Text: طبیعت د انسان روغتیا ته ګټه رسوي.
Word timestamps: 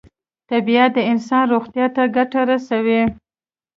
طبیعت 0.51 0.91
د 0.95 0.99
انسان 1.11 1.43
روغتیا 1.53 1.85
ته 1.95 2.03
ګټه 2.15 2.41
رسوي. 2.49 3.01